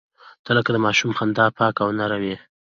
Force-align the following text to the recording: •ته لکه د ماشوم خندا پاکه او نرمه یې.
•ته 0.43 0.51
لکه 0.57 0.69
د 0.73 0.77
ماشوم 0.85 1.11
خندا 1.17 1.45
پاکه 1.57 1.81
او 1.85 1.89
نرمه 1.99 2.27
یې. 2.31 2.37